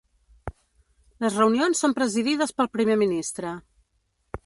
Les 1.27 1.37
reunions 1.41 1.83
són 1.85 1.95
presidides 2.01 2.57
pel 2.59 2.73
primer 2.79 2.99
ministre. 3.07 3.57